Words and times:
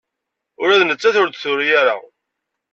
Ula 0.61 0.79
d 0.81 0.83
nettat 0.85 1.15
ur 1.21 1.27
d-turi 1.29 1.67
ara. 1.81 1.95